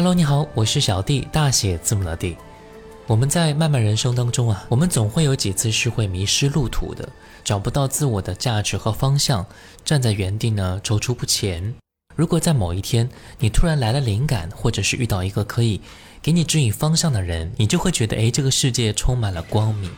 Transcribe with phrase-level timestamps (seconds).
[0.01, 2.37] Hello，你好，我是小弟，大写字母的弟。
[3.05, 7.09] 我们在漫漫人生当中啊，我们总会有几次是会迷失路途的，
[7.43, 9.45] 找不到自我的价值和方向，
[9.83, 11.75] 站在原地呢踌躇不前。
[12.15, 13.09] 如果在某一天
[13.39, 15.81] 你突然来了灵感，或者是遇到一个可以
[16.21, 19.91] 给你指引方向的人，你就会觉得哎，这个世界充满了光明。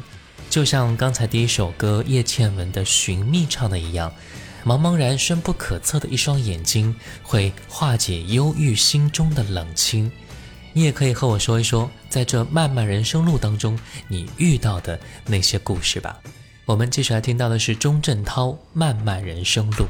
[0.49, 4.11] 就像刚才第一首歌叶倩文的《寻觅》唱的一样。
[4.65, 10.11] 茫茫然、深不可测的一双眼睛，会化解忧郁心中的冷清。
[10.73, 13.77] 你也可以和我说一说，在这漫漫人生路当中，
[14.07, 16.15] 你遇到的那些故事吧。
[16.65, 19.85] 我们继续来听到的是钟镇涛《漫漫人生路》。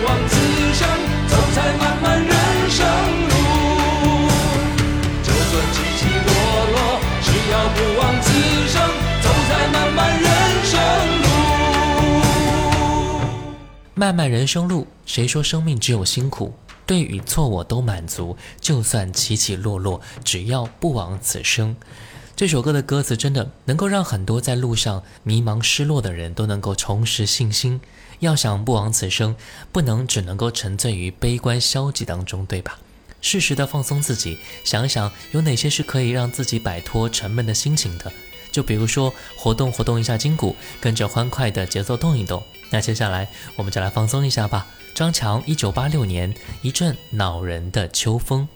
[1.28, 3.34] 生走走在在漫漫漫漫人人路。
[4.24, 4.32] 路。
[5.72, 7.66] 起起落落，只要
[13.96, 16.54] 漫漫人生路，谁说生命只有辛苦？
[16.86, 21.76] 对与错我都满足，就算起起落落，只要不枉此生。
[22.34, 27.78] 这首歌的歌词真的能够让很多在路上迷茫失落的人都能够重拾信心。
[28.20, 29.34] 要想不枉此生，
[29.72, 32.78] 不能只能够沉醉于悲观消极当中，对吧？
[33.20, 38.10] 适时的放松自己，想想有哪些是可以让自己摆脱沉闷的心情的。
[38.52, 42.42] 就比如说活动活动一下筋骨，跟着欢快的节奏动一动。
[42.70, 44.66] 那接下来我们就来放松一下吧。
[44.94, 48.46] 张强，一九八六年，一阵恼人的秋风。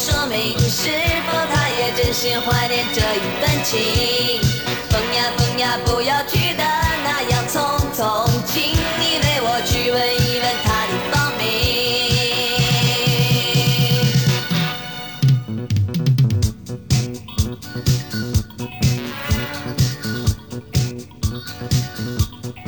[0.00, 0.88] 说明是
[1.26, 3.02] 否他也真心怀念这一
[3.38, 3.76] 段情？
[4.88, 6.62] 风呀风呀，不要去的
[7.04, 10.86] 那样匆匆，请你为我去问一问他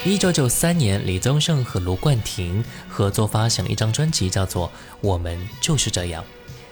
[0.03, 4.67] 一九九三年，李宗盛和卢冠廷合作发行了一张专辑，叫做
[4.99, 6.23] 《我们就是这样》。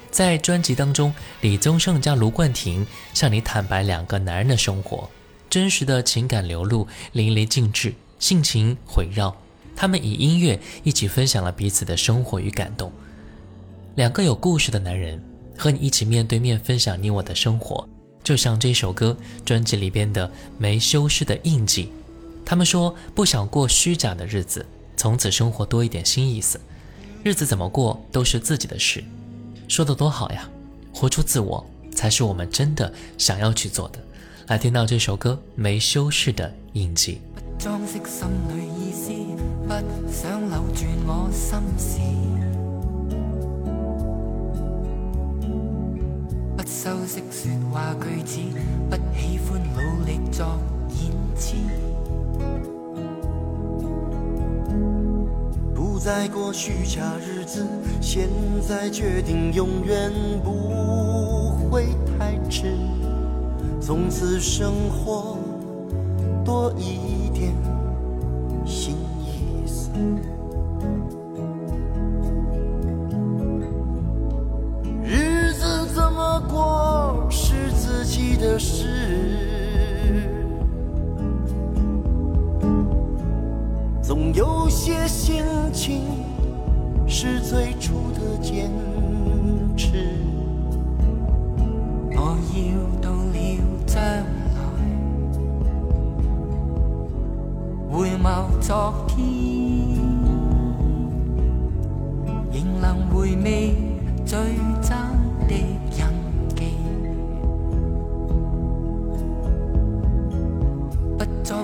[0.10, 5.08] 在专辑当中，李宗盛加卢冠廷向你坦白两个男人的生活，
[5.48, 7.94] 真实的情感流露淋漓尽致。
[8.20, 9.36] 性情毁绕，
[9.76, 12.92] 他们以音乐一起分享了彼此的生活与感动。
[13.96, 15.22] 两个有故事的男人
[15.58, 17.88] 和你一起面对面分享你我的生活，
[18.24, 21.86] 就像这首歌专辑里边的《没修饰的印记》。
[22.46, 24.66] 他们说不想过虚假的日子，
[24.98, 26.60] 从此生活多一点新意思。
[27.24, 29.04] 日子怎么过都是自己的事，
[29.68, 30.50] 说的多好呀！
[30.94, 34.00] 活出自我才是我们真的想要去做的。
[34.48, 37.22] 来，听到这首歌《没修饰的印记》。
[37.60, 39.12] 装饰心里意思，
[39.68, 39.74] 不
[40.10, 42.00] 想留住我心思。
[46.56, 48.40] 不修饰说话句子，
[48.90, 50.46] 不喜欢努力作
[51.02, 51.58] 演辞。
[55.76, 57.68] 不再过虚假日子，
[58.00, 58.30] 现
[58.66, 60.10] 在决定永远
[60.46, 61.88] 不会
[62.18, 62.72] 太迟。
[63.82, 65.39] 从此生活。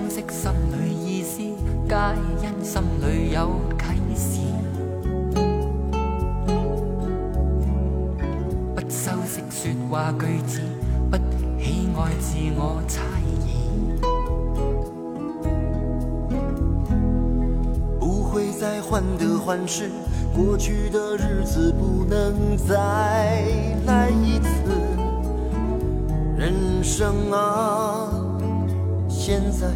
[0.05, 1.37] 相识心里意思，
[1.89, 1.95] 皆
[2.43, 4.41] 因心里有启示。
[8.75, 10.59] 不修饰说话句子，
[11.09, 11.17] 不
[11.57, 13.01] 喜爱自我猜
[13.45, 13.67] 疑。
[17.99, 19.89] 不会再患得患失，
[20.35, 22.75] 过去的日子不能再
[23.85, 24.49] 来一次。
[26.37, 28.24] 人生啊。
[29.27, 29.73] 现在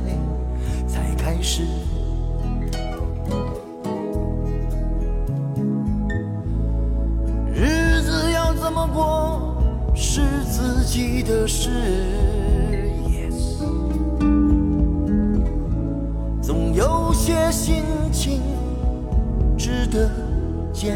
[0.87, 1.63] 才开始，
[7.51, 9.55] 日子要怎么过
[9.95, 11.71] 是自己的事。
[13.09, 13.57] Yes，
[16.43, 18.43] 总有些心情
[19.57, 20.11] 值得
[20.71, 20.95] 坚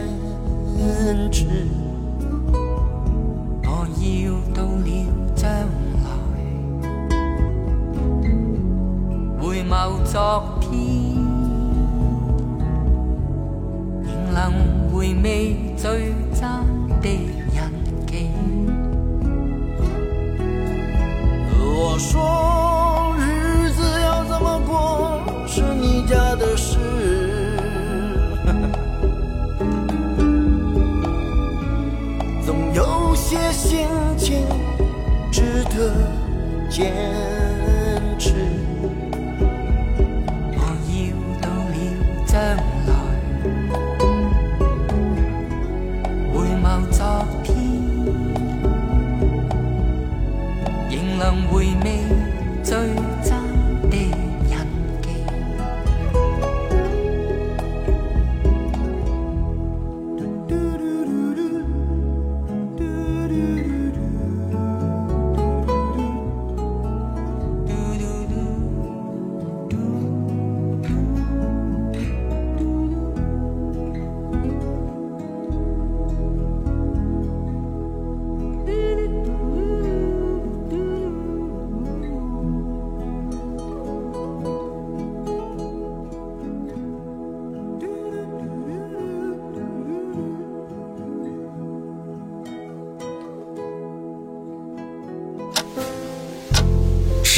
[1.32, 1.83] 持。
[10.14, 10.63] talk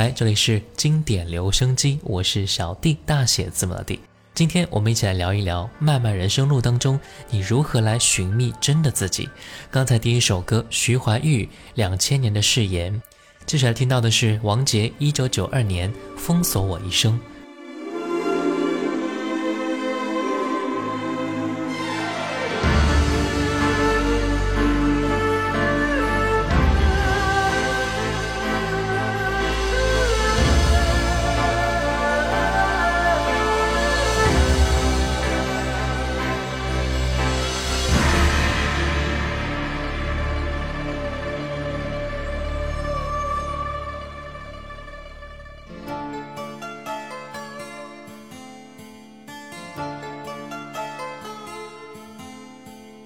[0.00, 4.00] 来，这里是经典留声机，我是小 D，大写字母 D。
[4.32, 9.28] 今天我们一起来聊一聊漫漫人生路当中，你如何来寻觅真的自己。
[9.70, 12.98] 刚才第一首歌，徐怀钰两千年的誓言。
[13.44, 17.20] 接下来听到的是王杰一九九二年封锁我一生。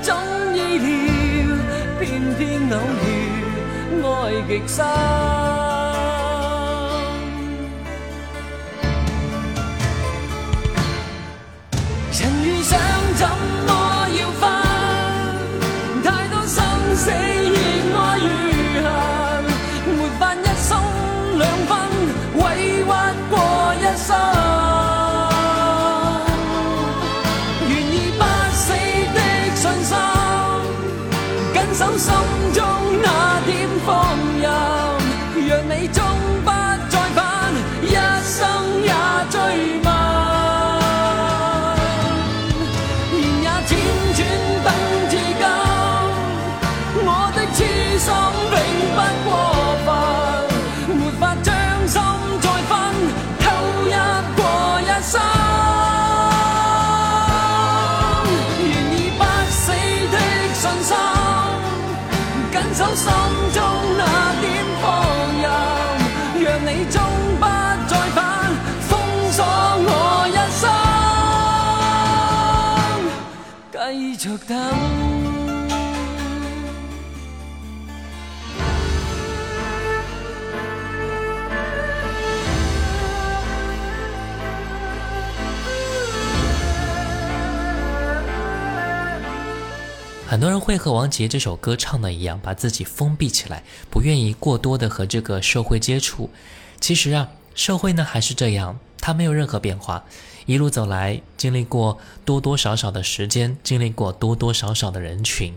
[0.02, 0.14] 总
[0.54, 1.58] 意恋，
[2.00, 5.57] 偏偏偶遇，爱极深。
[32.08, 32.16] 心
[32.54, 32.64] 中
[33.02, 34.52] 那点放任，
[35.46, 36.02] 让你终
[36.44, 36.67] 不。
[90.26, 96.28] 很多人会和王杰这首歌唱的一样，把自己封闭起来，不愿意过多的和这个社会接触。
[96.78, 100.04] 其实啊，社会呢还是这样，它没有任何变化。
[100.48, 105.54] 一路走来，经历过多多少少的时间，经历过多多少少的人群。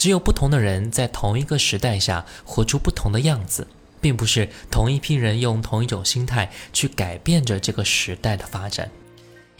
[0.00, 3.68] 只有不同的人在同一个时代下活出不同的样子，
[4.00, 8.90] 并不是同一批人用同一种心态去改变着这个时代的发展。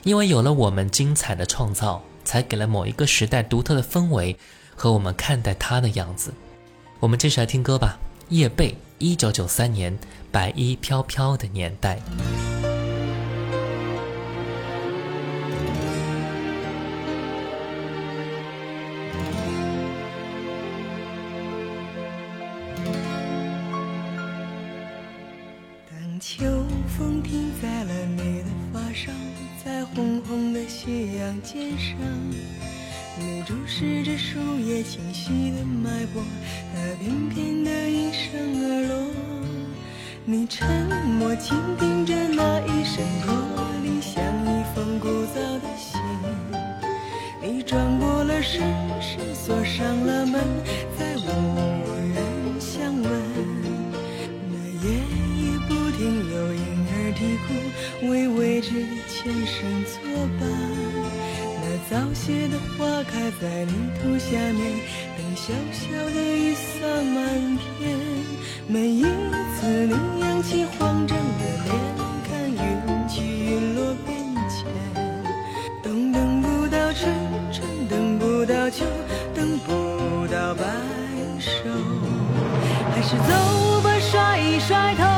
[0.05, 4.35] 因为有了我们精彩的创造，才给了某一个时代独特的氛围
[4.75, 6.33] 和我们看待它的样子。
[6.99, 7.99] 我们接下来听歌吧。
[8.31, 9.99] 叶蓓，一九九三年，
[10.31, 11.99] 白衣飘飘的年代。
[31.43, 31.97] 肩上，
[33.19, 36.23] 你注视着树叶清晰的脉搏，
[36.73, 38.31] 它翩翩地应声
[38.63, 39.09] 而落。
[40.25, 40.87] 你沉
[41.19, 46.01] 默，倾听着那一声落泪，像一封古早的信。
[47.43, 48.61] 你转过了身，
[49.03, 50.41] 是锁上了门，
[50.97, 51.57] 再无
[52.15, 53.13] 人相问。
[54.49, 58.71] 那夜已不停有婴儿啼哭，为未知
[59.09, 60.01] 前生作
[60.39, 60.92] 伴。
[61.93, 64.81] 早谢的花开在泥土下面，
[65.19, 67.99] 等小小的雨洒满天。
[68.67, 71.81] 每一次你扬起慌张的脸，
[72.27, 74.17] 看云起云落变
[74.49, 74.73] 迁，
[75.83, 77.13] 都等不到春，
[77.53, 78.87] 春，等不到秋，
[79.35, 80.65] 等不到白
[81.39, 81.61] 首。
[82.95, 85.12] 还是走吧，甩一甩头。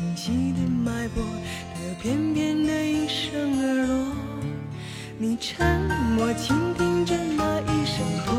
[0.00, 1.22] 清晰的脉搏，
[1.74, 4.12] 它又偏偏地一声而落。
[5.18, 5.82] 你沉
[6.16, 8.32] 默倾听着那一声驼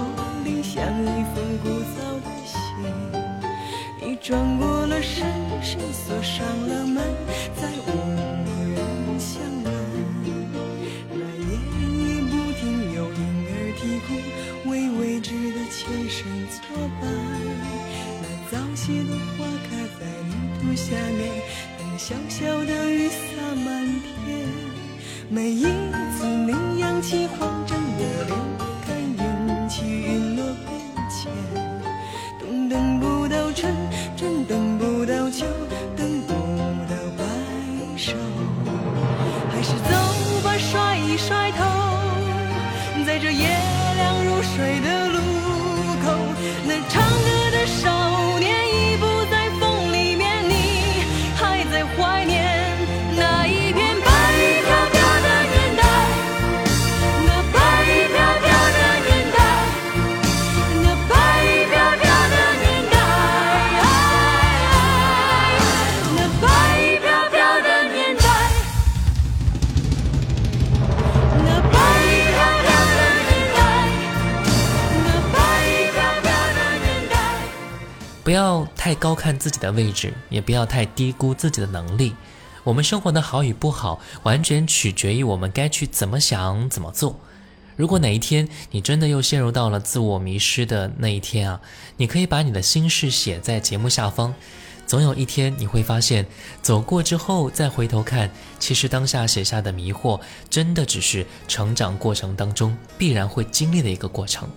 [0.43, 4.10] 铃，像一封古早的信。
[4.10, 5.24] 你转过了身，
[5.62, 7.04] 谁锁上了门？
[7.56, 7.80] 在。
[20.91, 21.32] 下面，
[21.77, 23.65] 等小小的雨洒满
[24.01, 24.39] 天，
[25.30, 27.27] 每一次你扬起。
[27.39, 27.61] 花。
[78.31, 82.15] 不要太高看自己的位置，也不要太低估自己的能力。
[82.63, 87.19] 我们生活的好与不好，完全取决于我们该去怎么想、怎么做。
[87.75, 91.59] 如果哪一天你真的又陷入到了自我迷失的那一天啊，
[91.97, 94.33] 你可以把你的心事写在节目下方。
[94.87, 96.25] 总有一天你会发现，
[96.61, 100.17] 走过之后再回头看，其实当下写下的迷惑，
[100.49, 104.49] 真的只是成长过程当中必然会经历的一个过程。